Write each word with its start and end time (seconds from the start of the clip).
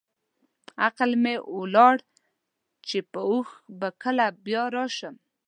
عقل 0.83 1.11
مې 1.23 1.35
ولاړ 1.57 1.95
چې 2.87 2.97
په 3.11 3.19
هوښ 3.29 3.49
به 3.79 3.89
کله 4.03 4.25
بیا 4.45 4.63
راشم. 4.75 5.15